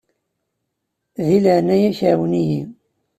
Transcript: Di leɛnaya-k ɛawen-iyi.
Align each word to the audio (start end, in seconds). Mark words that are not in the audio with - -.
Di 1.25 1.37
leɛnaya-k 1.43 1.99
ɛawen-iyi. 2.09 2.61